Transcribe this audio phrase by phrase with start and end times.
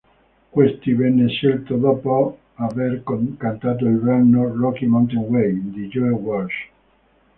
[0.49, 3.03] Questi venne scelto dopo aver
[3.37, 6.67] cantato il brano "Rocky Mountain Way" di Joe Walsh.